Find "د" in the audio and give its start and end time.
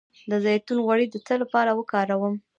0.29-0.31, 1.09-1.15